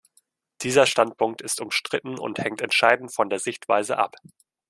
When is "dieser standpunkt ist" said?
0.63-1.61